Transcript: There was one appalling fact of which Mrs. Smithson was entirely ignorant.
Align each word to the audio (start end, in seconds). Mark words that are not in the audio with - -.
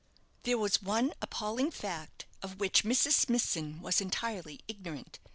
There 0.41 0.57
was 0.57 0.81
one 0.81 1.13
appalling 1.21 1.69
fact 1.69 2.25
of 2.41 2.59
which 2.59 2.83
Mrs. 2.83 3.11
Smithson 3.13 3.81
was 3.83 4.01
entirely 4.01 4.61
ignorant. 4.67 5.19